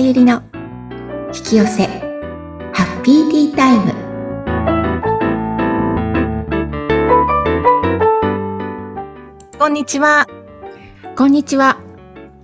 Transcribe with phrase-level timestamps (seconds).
[0.00, 0.42] ゆりの
[1.34, 1.86] 引き寄せ
[2.72, 3.92] ハッピーティータイム。
[9.58, 10.26] こんにちは。
[11.16, 11.78] こんにちは。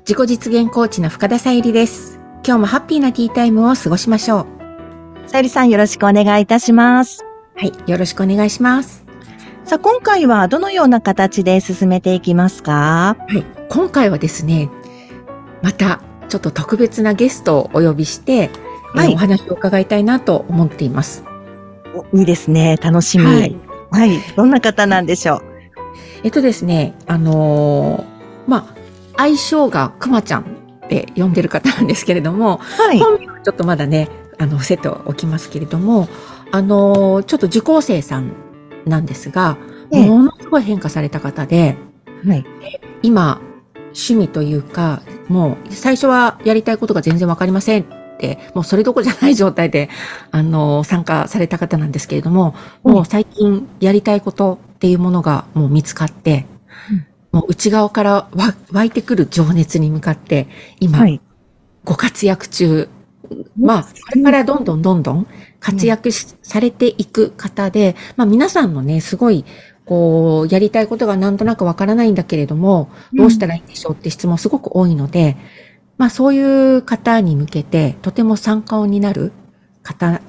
[0.00, 2.20] 自己実現コーチの深田さゆりです。
[2.46, 4.46] 今日もハッピーなティータイムを過ごしましょう。
[5.26, 7.24] さゆりさんよろしくお願いいたします。
[7.56, 9.06] はいよろしくお願いします。
[9.64, 13.16] さあ、今回はどのような形で進めていきますか？
[13.18, 14.68] はい今回はですね
[15.62, 21.22] またちょっと特別なゲストをお呼びして、えーはいお話を伺いたいなと思っています
[22.12, 22.76] おいいですね。
[22.76, 23.24] 楽しみ。
[23.24, 23.30] は
[23.90, 24.20] はいい。
[24.36, 25.42] どんな方なんでしょう？
[26.24, 28.74] えっとですね、あのーま
[29.16, 32.98] あ、愛称がくまちゃんって呼んでる方なんですけれども、はい。
[32.98, 36.08] 本名はちょっとまだね、あの、伏せておきますけれども、
[36.52, 38.32] あのーちょっと受講生さん
[38.86, 39.58] なんですが、
[39.92, 41.76] ええものすごい変化された方で、
[42.26, 42.44] はい。
[43.02, 43.40] 今、
[43.86, 47.86] 趣味というか、もう最初はやりたいことが全然わかりませんっ
[48.18, 49.88] て、もうそれどころじゃない状態で、
[50.30, 56.46] あの、参加された方なんですけれども、うんもう最近やりたいことっていうものがもう見つかって、
[56.90, 60.48] うんもう内側からわ湧いてくる情熱に向かって、
[60.80, 61.20] 今、はい。
[61.84, 62.88] ご活躍中。
[63.60, 65.26] まあ、これからどんどんどんどん
[65.60, 69.44] 活躍しされていく方で、まあ皆さんのね、すごい、
[69.86, 75.36] こう、やりたいことがなんとなくわからないんだけれども、どうしたらいいんでしょうって質問すごく多いので、
[75.96, 79.32] まあそういう方に向けて、とても参考になる
[79.82, 80.20] 方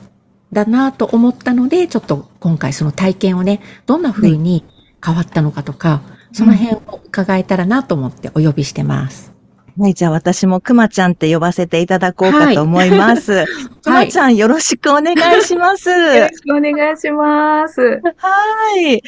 [0.53, 4.63] だなと思ったので、ちょっと今回その体験をね、どんな風に
[5.03, 9.33] 変わったのかとか、その辺を伺えたらなと思ってお呼びしてます。
[9.79, 9.93] はい。
[9.93, 13.45] じゃあ私もくまちゃんって呼ばせていただこうかと思います。
[13.83, 15.89] くまちゃんよろしくお願いします。
[15.89, 17.81] よろしくお願いします。
[17.81, 19.01] はい。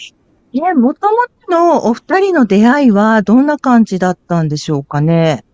[0.53, 5.45] え、もともとのお二人の出会いはどんな感じだったんでしょうかね？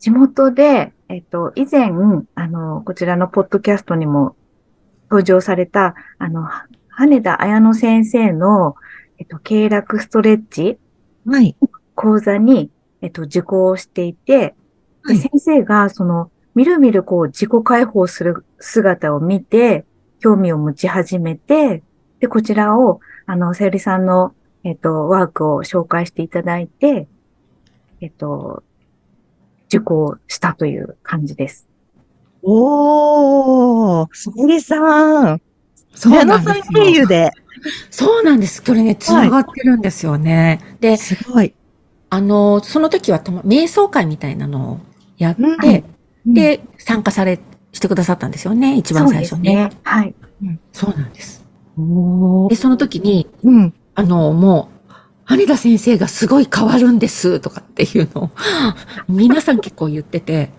[0.00, 1.90] 地元で、えっと、以前、
[2.34, 4.36] あの、こちらのポッドキャストにも
[5.10, 8.74] 登場された、あの、は羽田綾乃先生の、
[9.18, 10.78] えっと、経絡ストレッチ
[11.24, 11.56] はい。
[11.94, 14.54] 講座に、えっと、受講していて、で
[15.04, 19.86] はい先生が、その、みるみるこう、自己解放する姿を見て、
[20.20, 21.82] 興味を持ち始めて、
[22.20, 23.00] で、こちらを、
[23.30, 24.34] あの、さゆりさんの、
[24.64, 27.06] えっと、ワークを紹介していただいて、
[28.00, 28.62] えっと、
[29.66, 31.68] 受講したという感じです。
[32.42, 35.42] おー、すぎさん。
[35.94, 37.30] そう矢野さんなんですよ経由で。
[37.90, 38.62] そうなんです。
[38.62, 40.60] これね、繋がってるんですよね。
[40.80, 41.52] で、すごい。
[42.08, 44.80] あの、その時はたま瞑想会みたいなのを
[45.18, 45.84] やって、
[46.26, 47.38] うんで、参加され、
[47.72, 49.36] してくださったんですよね、一番最初ね。
[49.36, 49.80] そうですね。
[49.82, 50.14] はい。
[50.72, 51.47] そうなんです。
[51.78, 53.74] おで、その時に、うん。
[53.94, 54.92] あの、もう、
[55.24, 58.30] 羽田先生がすごい変わるんです、とかっていうのを、
[59.08, 60.50] 皆さん結構言ってて、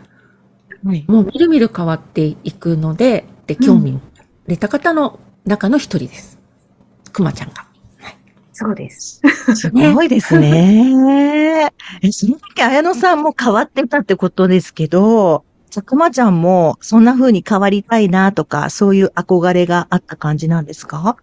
[0.84, 1.04] はい。
[1.08, 4.00] もうみるみる変わっていくので、で、興味を入
[4.48, 6.40] れた方の中の一人です。
[7.12, 7.70] くまちゃんが。
[8.54, 9.22] そうです。
[9.56, 11.72] すごいですね。
[12.02, 21.18] え、その時、綾野さんも変わってたってことですけど、じゃあ、くまちゃんもそんな風に変わりたいなとか、そういう憧れがあった感じなんですか？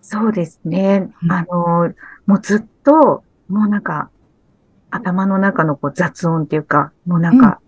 [0.00, 1.10] そうですね。
[1.22, 1.92] うんあの、
[2.26, 4.10] もうずっと、もうなんか、
[4.90, 7.60] 頭の中のこう雑音っていうか、もうなんか、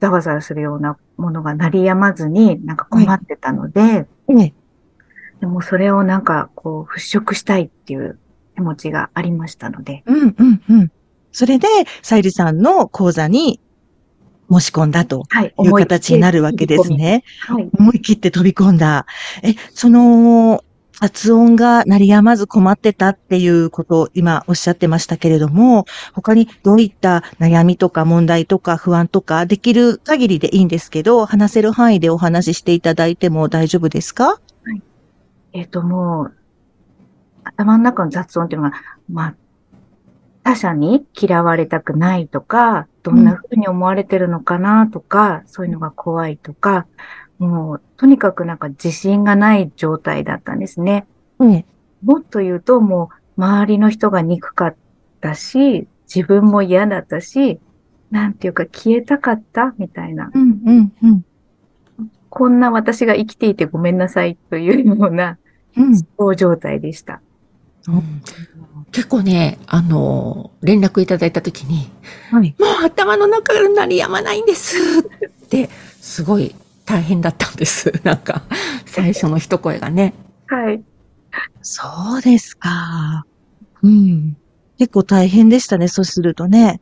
[0.00, 4.54] ざわざわするようなものが鳴りやまずに、なんか困ってたので、ええ。
[5.40, 8.18] でもそれをなんか、こう、払拭したいっていう
[8.54, 10.92] 気持ちがありましたので、うん、うん、うん。
[11.32, 11.66] それで、
[12.02, 13.60] さゆりさんの講座に
[14.50, 15.54] 申し込んだとはい。
[15.58, 17.24] いう形になるわけですね。
[17.40, 17.68] はい。
[17.78, 19.06] 思い切って飛び込んだ。
[19.42, 20.62] え、その、
[20.98, 25.84] 発音が鳴りやまず困ってたっていうことを今おっしゃってましたけれども、
[26.14, 34.40] 他にどういった悩みとか問題とか不安とかできる限りでいいんですけど、話せる範囲でお話ししていただいても大丈夫ですか？
[35.52, 36.32] えっ、と、もう、
[37.44, 38.76] 頭の中の雑音っていうのが、
[39.10, 39.34] まあ、
[40.44, 46.88] 他者に嫌われたくないとか、どんな風に思われてるのかなとか、そういうのが怖いとか、
[47.38, 51.06] もう、とにかくなんか自信がない状態だったんですね。
[51.38, 51.64] うん。
[52.02, 54.76] もっと言うと、もう、周りの人が憎かっ
[55.20, 57.60] たし、自分も嫌だったし、
[58.10, 60.32] なんていうか消えたかったみたいな。
[60.34, 61.24] うん、うん、うん。
[62.28, 65.38] こんな私が生きていてごめんなさいというような
[65.76, 65.96] うん。
[65.96, 67.20] そう状態でした。
[68.92, 71.90] 結構ね、あの、連絡いただいた時に、
[72.30, 72.54] はい。
[72.58, 75.68] もう頭の中が鳴りやまないんですって、
[76.00, 76.54] すごい
[76.84, 77.92] 大変だったんです。
[78.04, 78.42] なんか、
[78.86, 80.14] 最初の一声がね。
[80.46, 80.82] はい。
[81.60, 81.82] そ
[82.18, 83.26] うですか。
[83.82, 84.36] うん。
[84.78, 86.80] 結構大変でしたね、そうするとね。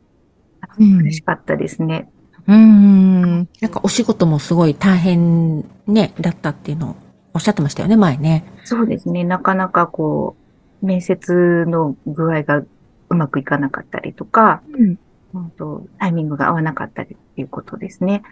[0.79, 2.09] うん嬉しかったですね。
[2.47, 3.37] うん。
[3.61, 6.95] なんかお仕事もすごい大変ね、だったっていうのを
[7.33, 8.45] おっしゃってましたよね、前ね。
[8.63, 9.23] そうですね。
[9.23, 10.44] なかなかこう、
[10.81, 12.63] 面接の具合が
[13.09, 14.99] うまくいかなかったりとか、うん。
[15.33, 18.23] 本当タイミングが合わなかったりっていうことですね。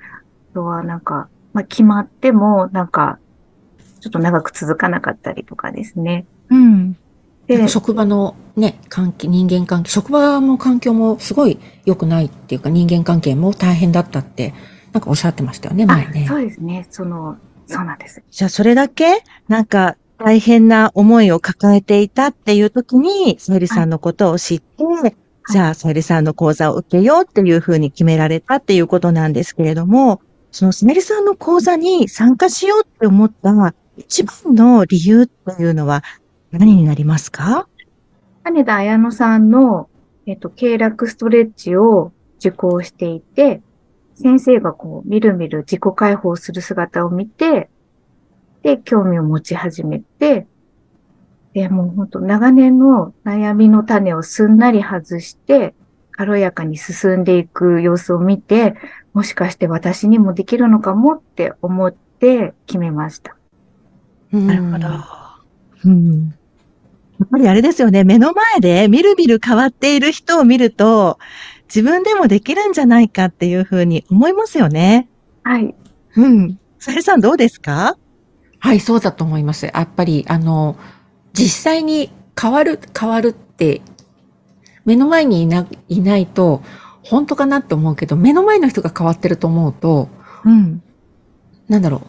[0.51, 3.19] あとはなんか、まあ、決まっても、なんか、
[3.99, 6.25] ちょっと長く続かなかったりとかですね。
[6.49, 6.97] うん。
[7.47, 14.53] で、職場のね、関係、人間関係、職場も環境もすごい良くないっていうか人間関係も大変だったって、
[14.93, 16.33] なんかおっしゃってましたよね、前ねあ。
[16.33, 16.87] そうですね。
[16.89, 17.37] その、
[17.67, 18.23] そうなんです。
[18.29, 25.17] じゃあ、それだけ、なんか、大変な思いを抱えていたっていう時に、さゆりさんのことを知って、
[25.51, 30.21] じゃあ、さゆりさんの講座を受けようっていうふうに決められたっていうことなんですけれども、
[30.51, 36.03] そのさゆりさんの講座に参加しようって思った一番の理由っていうのは
[36.51, 37.67] 何になりますか？
[38.45, 39.89] 羽田彩乃さんの、
[40.25, 43.61] えっと、経絡ストレッチを受講していて、
[44.15, 47.69] 先生がこう、みるみる自己解放する姿を見て、
[48.63, 50.47] で、興味を持ち始めて、
[51.53, 55.75] で、もう本当長年の悩みの種をすんなり外して、
[56.11, 58.75] 軽やかに進んでいく様子を見て、
[59.13, 63.35] もしかして私にもできるのかもって思って決めました。
[64.31, 65.39] な
[65.85, 66.27] うん。
[67.19, 68.03] やっぱりあれですよね。
[68.03, 71.19] 目の前でみるみる変わっている人を見ると、
[71.65, 75.07] 自分でもできるんじゃないかっていうふうに思いますよね。
[75.43, 75.75] はい。
[76.15, 76.59] うん。
[76.79, 77.97] さゆりさんどうですか？
[78.63, 79.65] はい、そうだと思います。
[79.65, 80.77] やっぱり、あの、
[81.33, 82.09] 実際に
[82.41, 83.81] 変わる、変わるって、
[84.85, 86.61] 目の前にいな、いないと、
[87.03, 90.07] 本当かなって思うけど、目の前の人が変わってると思うと、
[90.45, 90.81] うん。
[91.67, 92.01] なんだろう。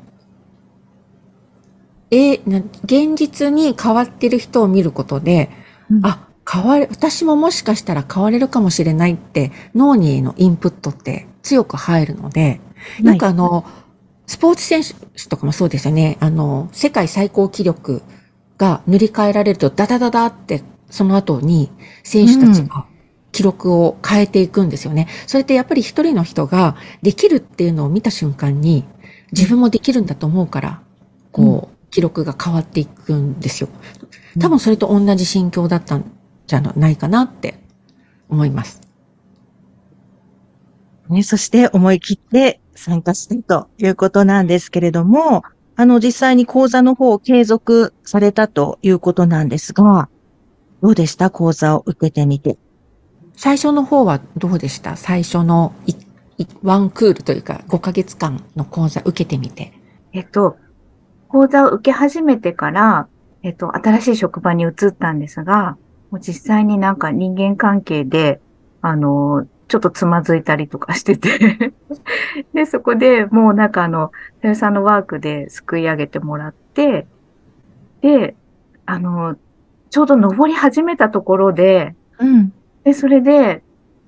[2.12, 5.50] えーな現実に変わってる人を見ることで、
[5.90, 12.60] うんあ、変わる、私ももしかしたら変われるかもしれないって脳にのインプットって強く入るので、
[13.02, 13.64] よくあの、
[14.26, 16.16] スポーツ選手とかもそうですよね。
[16.20, 18.02] あの、世界最高記録
[18.58, 21.70] が塗り替えられるとダダダダってその後に
[22.02, 22.86] 選手たちが
[23.32, 25.08] 記録を変えていくんですよね。
[25.26, 28.84] それってやっぱり一人の人ができるっていうのを見た瞬間に
[29.32, 30.82] 自分もできるんだと思うから、
[31.32, 33.68] こう、記録が変わっていくんですよ。
[34.40, 36.10] 多分それと同じ心境だったん
[36.46, 37.60] じゃないかなって
[38.28, 38.80] 思います。
[41.08, 45.42] ね、そして思い切って参加してということなんですけれども、
[45.76, 50.08] あの、実際に講座の方を継続されたということなんですが、
[50.82, 51.30] どうでした？
[51.30, 52.58] 講座を受けてみて。
[53.36, 54.96] 最初の方はどうでした？
[54.96, 55.72] 最初の
[56.62, 59.72] ワンクールというか5ヶ月間の講座受けてみて。
[60.12, 60.56] えっと、
[61.28, 63.08] 講座を受け始めてから、
[63.42, 65.76] えっと、新しい職場に移ったんですが、
[66.10, 68.40] もう実際になんか人間関係で、
[68.80, 71.72] あの、ちょっとつまずいたりとかしてて
[72.54, 77.08] で、そこでもうなんかあの、さゆさんのワークですくい上げてもらって、
[78.00, 78.36] で、
[78.86, 79.36] あの、
[79.90, 82.52] ちょうど登り始めたところで、うん。
[82.84, 83.64] で、それで、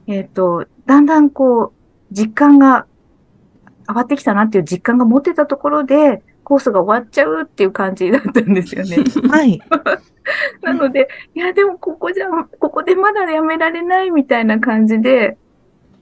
[0.07, 1.73] えっ、と、だんだんこう、
[2.13, 2.87] 実感が
[3.89, 8.99] 変わってきたなっていう実感が持てたところで、コースが終わっちゃうっていう感じだったんですよね。
[9.29, 9.61] はい。
[10.63, 12.29] なので、いや、でもここじゃ、
[12.61, 15.37] ここでまだやめられないみたいな感じで、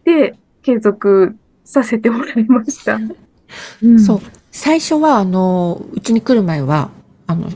[0.05, 2.99] で、継続させてもらいました。
[3.83, 4.21] うんそう。
[4.51, 6.91] 最初は、あの、うちに来る前は、
[7.27, 7.51] あの、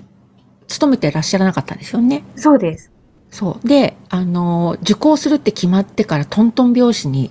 [0.66, 2.24] 勤めてらっしゃらなかったんですよね。
[2.36, 2.90] そうです。
[3.30, 3.66] そう。
[3.68, 7.30] で、あの、受講するって決まってからトントン拍子に、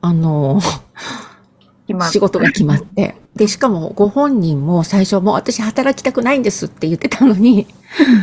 [0.00, 0.60] あの、
[1.86, 3.16] 今、仕事が決まって。
[3.34, 7.66] で、しかもご本人も最初、もう私働きたくないんですって言ってたのに、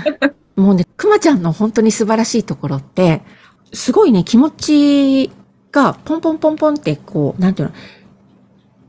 [0.55, 3.21] もうね、くまちゃんの本当に素晴らしいところって、
[3.73, 5.31] すごいね、気持ち
[5.71, 7.73] がポンポンポンポンってこう、なんていうの、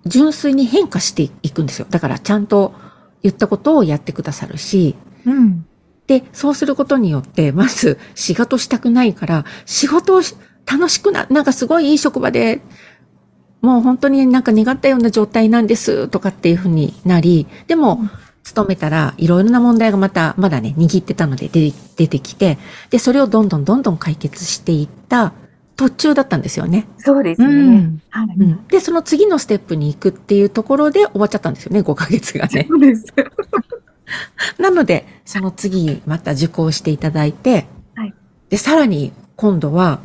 [0.06, 1.86] 純粋に変化していくんですよ。
[1.88, 2.74] だからちゃんと
[3.22, 4.94] 言ったことをやってくださるし、
[5.26, 5.66] うん。
[6.06, 10.34] で、そうすることによって、まず仕事したくないから、仕事をし
[10.66, 12.60] 楽しくな、なんかすごいいい職場で、
[13.60, 18.00] もう本当になんか願ったような状態なんですとかっていうふうになり、でも、
[18.42, 21.72] 勤めたらいろいろな問題がまた、まだね、握ってたので出
[22.08, 22.58] てきて、
[22.88, 25.34] で、それをどんどんどんどん解決していった
[25.80, 26.86] 途中だったんですよね。
[26.98, 27.78] そうですうね。
[27.78, 28.02] ん。
[28.10, 28.26] はい。
[28.38, 28.66] うん。
[28.66, 32.66] で、その次のステップに行くっていうところで終わっちゃったんですよね、5ヶ月がね。
[32.68, 33.06] そうです。
[34.60, 38.14] なので、その次また受講していただいて、はい
[38.50, 40.00] で、さらに今度は、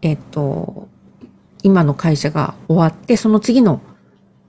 [0.00, 0.88] えっと、
[1.62, 3.82] 今の会社が終わって、その次の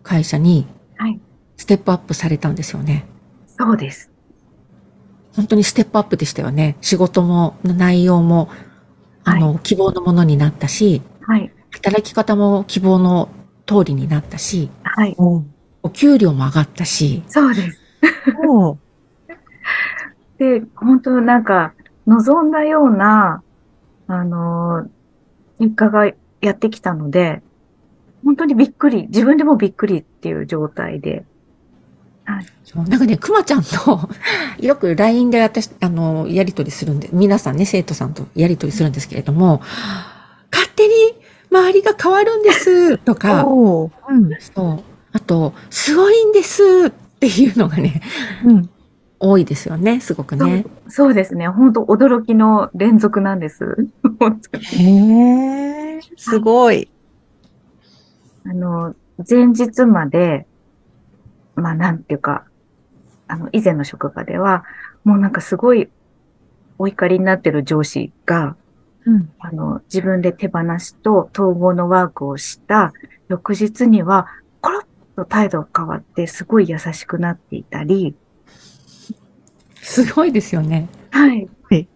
[0.01, 0.65] 会社に
[0.95, 1.19] はい。
[1.57, 3.05] ステップアップされたんですよね。
[3.47, 4.09] そうです。
[5.35, 6.77] 本当にステップアップでしたよね。
[6.79, 8.49] 仕事も、内容も、
[9.23, 11.51] あの、希望のものになったし、はい。
[11.71, 13.29] 働き方も希望の
[13.65, 15.15] 通りになったし、はい。
[15.17, 17.79] お給料も上がったし、そうです。
[20.37, 21.73] で、本当なんか、
[22.05, 23.41] 望んだような、
[24.07, 24.89] あのー
[25.59, 26.11] 結果が
[26.41, 27.41] やってきたので、
[28.25, 31.25] 本当にびっくり、自分でもびっくりっていう状態で。
[32.63, 34.09] そうなんかね、くまちゃんと
[34.59, 39.61] よく LINE で私、あの、やりとりするんで、皆さんね、生徒さんとやりとりするんですけれども、
[40.51, 40.93] 勝手に
[41.51, 44.29] 周りが変わるんです とか、おううん。
[44.39, 44.79] そう。
[45.11, 48.01] あと、すごいんですっていうのがね、
[48.45, 48.69] うん。
[49.19, 50.65] 多いですよね、すごくね。
[50.87, 51.47] そうですね。
[51.47, 53.87] 本当驚きの連続なんです。
[54.73, 56.89] へえ、すごい。
[58.45, 58.95] あの、
[59.29, 60.47] 前日まで、
[61.55, 62.45] まあなんていうか、
[63.27, 64.63] あの、以前の職場では、
[65.03, 65.89] もうなんかすごい
[66.77, 68.55] お怒りになってる上司が、
[69.05, 69.31] うん。
[69.39, 72.93] あの、自分で手放しと統合のワークをした
[73.27, 74.27] 翌日には、
[74.61, 78.15] コロッと態度が変わって、すごい優しくなっていたり、
[79.75, 80.87] すごいですよね。
[81.11, 81.49] はい。
[81.63, 81.87] はい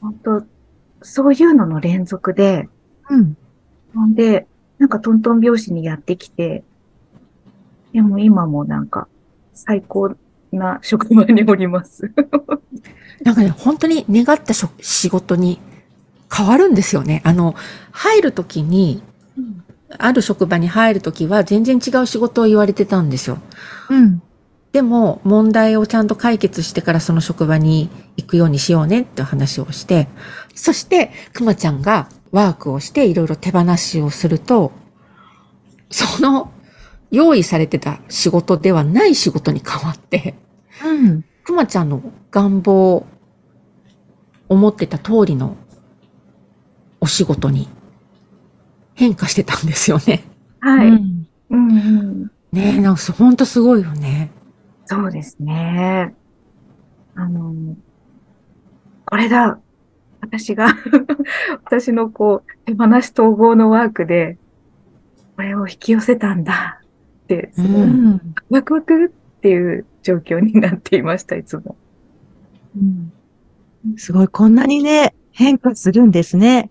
[0.00, 0.42] 本当
[1.02, 2.68] そういうのの連続で、
[3.08, 3.36] うん。
[3.94, 4.46] ほんで、
[4.78, 6.64] なんかトントン拍子にやってきて、
[7.92, 9.08] でも今もなんか
[9.54, 10.14] 最高
[10.52, 12.12] な職場におります。
[13.24, 15.60] なんかね、本当に願ったしょ仕事に
[16.34, 17.20] 変わるんですよね。
[17.24, 17.54] あの、
[17.90, 19.02] 入るときに、
[19.98, 23.38] ある職場に入るときは全然違う仕事を言われてたんですよ。
[23.90, 24.22] うん。
[24.72, 30.08] でも、問題をちゃんと解決してからその職場に行くようにしようねって話をして、
[30.54, 34.70] そして、くまちゃんがワークをしていろいろ手放しをすると、
[35.90, 36.52] その
[37.10, 40.34] 用意されてた仕事ではない仕事に変わって、
[40.84, 41.24] うん。
[41.44, 43.06] くまちゃんの願望、
[44.48, 45.56] 思ってた通りの
[47.00, 47.68] お仕事に
[48.94, 50.24] 変化してたんですよね。
[50.60, 50.88] はい。
[50.88, 54.30] うんうんうん、ねえ、なんかほんとすごいよね。
[54.86, 56.14] そうですね。
[57.14, 57.54] あの、
[59.04, 59.58] これだ。
[60.20, 60.68] 私が、
[61.64, 64.38] 私のこう、手放し統合のワークで、
[65.36, 66.79] これを引き寄せたんだ
[67.56, 68.34] うん。
[68.50, 69.08] ワクワクっ
[69.40, 71.76] ていう状況になっていました、いつも。
[72.76, 73.12] うん
[73.96, 76.68] すごい、こんなにね、変化するんですね。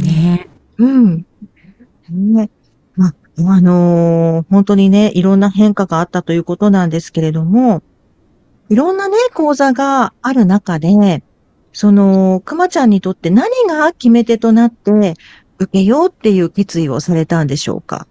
[0.00, 1.26] ねうん。
[2.08, 2.50] ね。
[2.96, 7.82] まあ、あのー本当にね、いろんな変化があったということなんですけれども、
[8.70, 11.22] いろんなね、講座がある中で、
[11.72, 15.14] その、くまちゃんにとって何が決め手となって、
[15.58, 18.08] 受けようっていう決意をされたんでしょうか？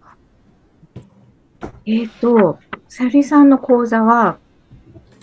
[1.85, 4.37] えっ、と、さゆりさんの講座は、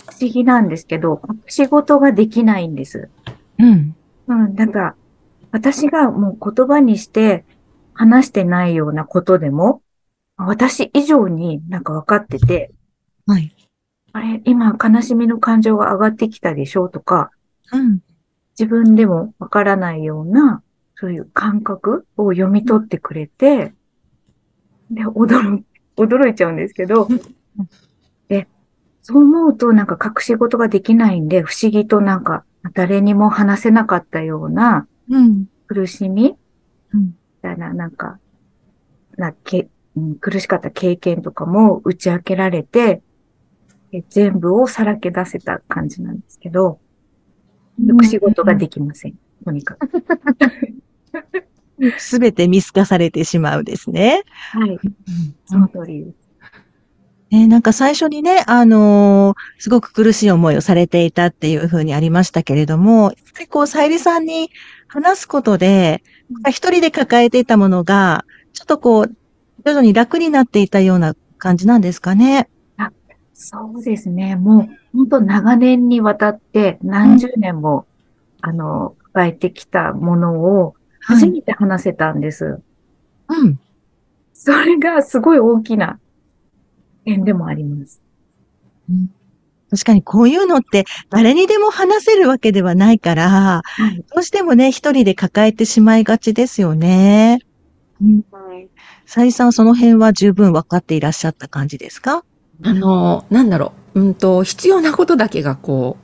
[0.08, 3.08] 不思議なんですけど、仕事ができないんです。
[3.58, 3.96] うん。
[4.26, 4.94] うん、なんか、
[5.52, 7.44] 私がもう言葉にして
[7.94, 9.82] 話してないようなことでも、
[10.36, 12.72] 私以上になんか分かってて、
[13.26, 13.54] はい。
[14.12, 17.30] あれ、今悲しみの感情が上がってきたでしょとか、
[17.72, 18.00] うん。
[18.58, 20.62] 自分でも分からないような、
[20.96, 23.72] そういう感覚を読み取ってくれて、
[24.90, 25.62] で、驚、
[26.00, 27.08] 驚いちゃうんですけど、
[28.28, 28.48] で、
[29.02, 35.46] そう思うとなんか隠し事ができないんで、不思議となんか誰にも話せなかったようなうん。
[35.66, 36.36] 苦しみ
[36.92, 38.18] うんみたいな、なんか、
[39.16, 43.02] なけ、うん苦しかった経験とかも打ち明けられて、
[43.92, 46.80] え全部をさらけ出せた感じなんですけど、
[47.78, 49.14] 隠し事ができません。
[49.44, 49.90] とにかく。
[51.98, 54.22] すべて見透かされてしまうですね。
[54.52, 54.78] はい。
[55.46, 56.30] その通りです。
[57.30, 64.50] ね、なんか最初にね、あのーすごく苦しい思いをされていたっていうふうにありましたけれども、やっぱりこう、さゆりさんに
[64.88, 66.02] 話すことで、
[66.48, 69.06] 一人で抱えていたものが、ちょっとこう、
[69.64, 72.48] 徐々に楽になっていたような感じなんですかね。
[73.32, 74.36] そうですね。
[74.36, 77.86] もう、本当長年にわたって何十年も、
[78.42, 82.60] あの、抱えてきたものを初めて話せたんです。
[83.28, 83.58] うん。
[84.32, 85.98] それがすごい大きな
[87.04, 88.00] 点でもあります。
[89.70, 94.04] 確かにこういうのって誰にでも話せるわけではないから、はい。
[94.14, 97.40] どうしてもね、一人で抱えてしまいがちですよね。
[98.02, 98.24] うん。
[99.06, 102.24] さゆりさんはその辺は十分分かっていらっしゃった感じですか？
[102.62, 105.96] あの、なんだろう、うんと、必要なことだけがこ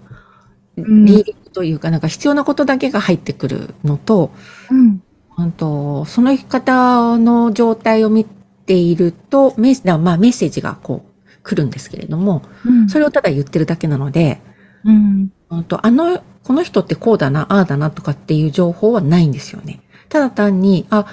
[0.77, 4.31] う、うんリーディングというか、なんか必要なことだけが入ってくるのと、
[4.71, 5.03] うん。
[5.39, 14.43] うんと、その方の状態を見ていると、メッセまあメッセージがこう来るんですけれども、うんそれをただ言ってるだけなので、
[14.85, 15.33] うん。
[15.49, 19.81] うんと、あの、この人ってこうだな、ああだなとかっていう情報はないんですよね。
[20.11, 21.07] ただ単に、あ、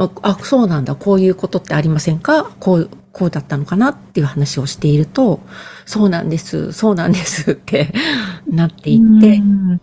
[0.00, 2.50] あ、あそうなんだ、こういうことってありませんか？
[2.58, 5.40] こう、こうだったのかなっていう話をしていると、
[5.84, 7.92] そうなんです、そうなんです って
[8.46, 9.80] なっていって、うん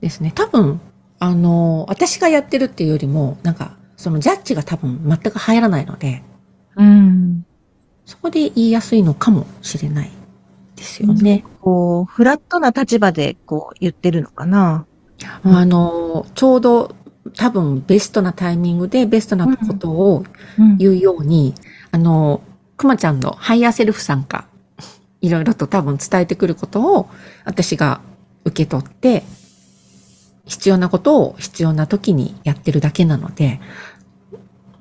[0.00, 0.32] ですね。
[0.34, 0.80] 多分、
[1.18, 6.22] あの、私がやってるっていうよりも、なんか、そのジャッジが多分全く入らないので、
[6.76, 7.44] うん。
[8.06, 10.10] そこで言いやすいのかもしれない
[10.74, 11.44] ですよね。
[11.60, 14.86] こう、フラットな立場で、こう、言ってるのかな。
[15.44, 16.96] あの、ちょうど
[17.36, 20.24] 多分ベストなタイミングでベストなことを
[20.58, 21.54] うん言うように、
[21.90, 22.42] あの、
[22.76, 24.46] くまちゃんのハイヤーセルフさんが
[25.20, 27.08] いろいろと多分伝えてくることを
[27.44, 28.00] 私が
[28.44, 29.22] 受け取って、
[30.46, 33.60] 必要なことを必要な時にやってるだけなので、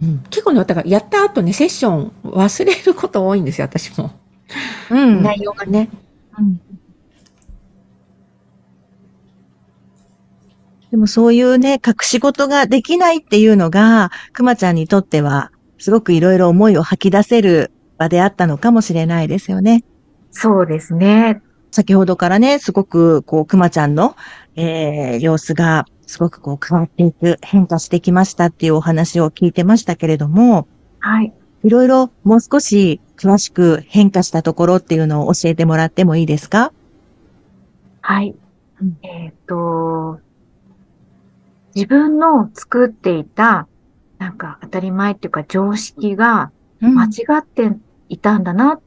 [0.02, 4.12] うん、結構ね、だからやった後ね、セッション忘れること多いんですよ、私も。
[4.90, 5.22] うん。
[5.22, 5.90] 内容がね。
[6.38, 6.62] うん
[10.92, 19.84] でもそういうね、隠し事ができないっていうのが、くまちゃんにとっては、すごくいろいろ思いを吐き出せる場であったのかもしれないですよね。
[20.32, 21.42] そうですね。
[21.72, 24.16] 先ほどからね、すごく、こう、くまちゃんの、
[24.56, 30.68] えー、様子が、すごくこう、変わっていく、変化してきましたっていうお話を聞いてましたけれども、
[31.00, 31.32] はい。
[31.64, 36.72] いろいろもう少し詳しく変化したところっていうのを教えてもらってもいいですか
[38.02, 38.34] はい。
[38.82, 40.22] うんえっ、と、
[41.76, 43.68] 自分の作っていた、
[44.18, 47.10] なんか当たり前っていうか常識が間違
[47.40, 47.72] って
[48.10, 48.82] いたんだなっ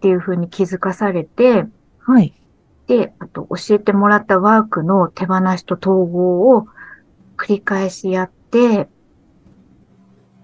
[0.00, 1.66] ていうふうに気づかされて、
[2.00, 2.34] はい。
[2.86, 6.66] で、あと教えてもらったワークの手放しと統合を
[7.36, 8.88] 繰り返しやって、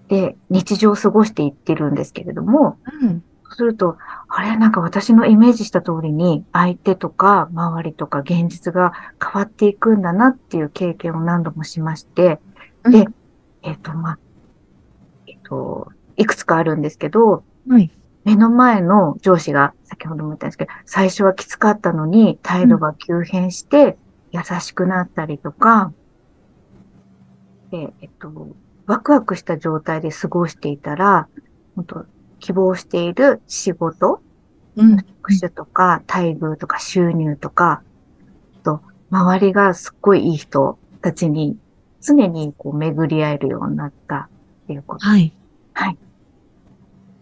[0.07, 3.23] で、日常を過ごしていってるんですけれども、うん。
[3.49, 3.97] そうすると、
[4.27, 12.39] あれ、なんか私のイメージした通りに、相手とか周りとか現実が変わっていくんだなっていう経験を何度もしまして、
[12.83, 13.07] で、
[13.63, 14.19] えっ、と、まあ、
[15.27, 17.91] えっ、と、いくつかあるんですけど、はい。
[18.23, 23.97] 目の前の上司が、先ほども言ったんですけど、最初はきつかったのに、態度が急変して、
[24.31, 25.93] 優しくなったりとか、
[27.71, 28.47] で、えっと、
[28.87, 31.27] ワクワクした状態で過ごしていたら、
[31.75, 32.05] 本当
[32.39, 34.21] 希望している仕事、
[34.75, 34.97] うん。
[34.97, 37.81] 職種とか、待遇とか収入とか、
[38.61, 41.57] あと、周りがすっごいいい人たちに
[42.01, 44.29] 常にこう巡り合えるようになった
[44.63, 45.05] っていうこと。
[45.05, 45.33] はい。
[45.73, 45.97] はい。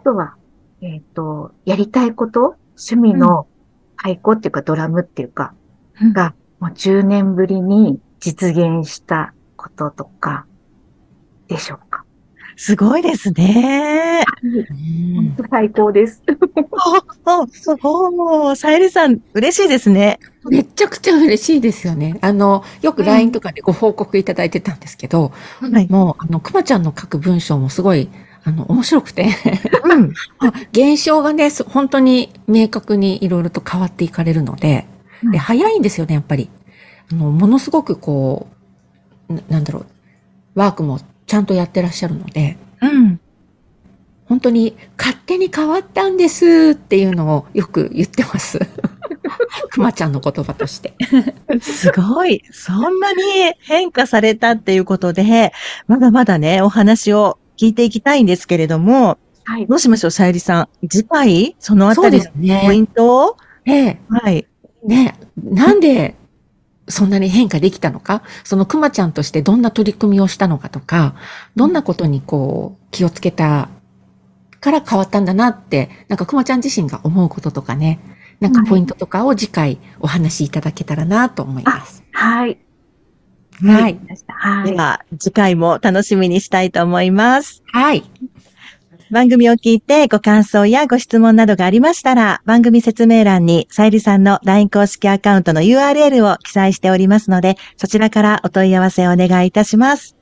[0.01, 0.35] あとは、
[0.81, 3.47] えっ、と、やりたいこと、趣味の
[3.95, 5.53] 太鼓っていうかドラムっていうか、
[6.01, 10.45] うんが、もう10年ぶりに実現したこととか、
[11.47, 11.92] でしょうか。
[12.55, 14.23] すごいですね。
[14.43, 16.21] うん本当最高です。
[17.25, 18.55] お、すごい。
[18.55, 20.19] さゆりさん、嬉しいですね。
[20.49, 22.17] めちゃくちゃ嬉しいですよね。
[22.21, 25.87] あの、よくうん LINE とかでご報告いただいてたんですけど、はい。
[25.89, 28.09] もう、あの、くまちゃんの書く文章もすごい、
[28.43, 29.29] あの、面白くて、
[29.85, 30.13] うん。
[30.39, 34.85] あ現象がね、す本当に明確にいろいろと変わっていかれるので、
[35.31, 36.49] で、早いんですよね、やっぱり。
[37.11, 38.47] あの、ものすごくこ
[39.29, 39.85] う、ななんだろう、
[40.55, 40.99] ワークも
[41.33, 43.19] ちゃんとやってらっしゃるので、うん。
[44.25, 48.59] 本当に勝手に変わったんですっていうのをよく言ってます。
[49.71, 50.93] くまちゃんの言葉として。
[51.59, 52.43] すごい。
[52.51, 53.23] そんなに
[53.61, 55.53] 変化されたっていうことで、
[55.87, 59.65] まだまだね、お話を聞いていきたいんですけれども、はい。
[59.65, 60.87] どうしましょう、さゆりさん。
[60.87, 62.61] 次回、そのあたりの。
[62.61, 64.45] ポイントを、ええはい。
[64.85, 66.13] ね、なんで
[66.87, 71.15] そんなに変化できたのか、そのくまちゃんとしてどんな取り組みをしたのかとか、
[71.55, 73.69] どんなことにこう気をつけた
[74.59, 77.99] から変わったんだなって、なんかくまちゃん自身が思うこととかね、
[78.39, 82.03] なんかポイントとかを次回お話しいただけたらなと思います。
[82.11, 82.57] はい。
[83.61, 83.99] はい。
[84.27, 84.71] はい。
[84.71, 87.63] では、次回も楽しみにしたいと思います。
[87.71, 88.03] はい。
[89.13, 100.15] 番組を聞いてご感想やご質問などがありましたら、番組説明欄にさゆりさんの LINE 公式アカウントの URL を記載しておりますので、そちらからお問い合わせをお願いいたします。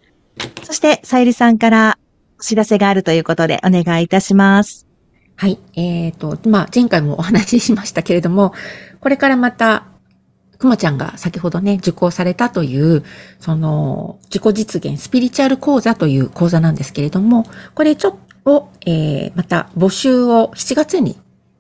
[0.64, 1.98] そして、さゆりさんから
[2.38, 4.86] お知らせがあるということでお願いいたします。
[5.38, 5.58] はい。
[5.76, 8.54] えっ、と、まあ、前回もお話ししましたけれども、
[9.00, 9.86] これからまた、
[10.58, 13.06] くまちゃんが先ほどね、受講されたという、
[13.40, 21.18] その、自己実現スピリチュアル講座という講座なんですけれども、これちょっと、えー、また募集を7月に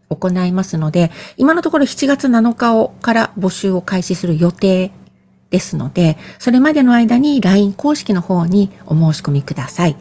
[0.09, 4.91] 行いますので、今のところ7月7日をから募集を開始する予定
[5.49, 9.95] ですので、それまでの間に LINE 公式の方にお申し込みください。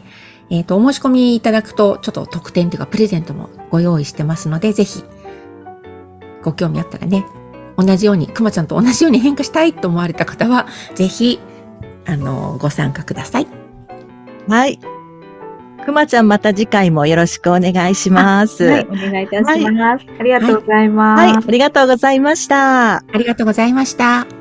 [0.49, 5.03] えっ、と、お申し込みいただくと、ちょっと特典というかプレゼントもご用意してますので、ぜひ、
[6.43, 7.25] ご興味あったらね、
[7.77, 11.39] 同じように、くまちゃんと同じように変化したいと思われた方は、ぜひ、
[12.05, 13.47] あの、ご参加ください。
[14.47, 14.79] はい。
[15.81, 18.63] くまちゃんまた次回もよろしくお願いします。
[18.63, 20.05] はい、お願いいたします。
[20.19, 21.21] ありがとうございます。
[21.21, 22.97] はい、ありがとうございました。
[22.97, 24.40] ありがとうございました。